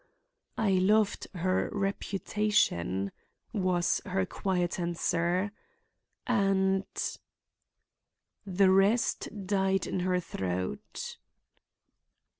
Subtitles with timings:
[0.57, 3.11] "I loved her reputation,"
[3.53, 5.51] was her quiet answer,
[6.25, 6.87] "and—"
[8.43, 11.17] The rest died in her throat.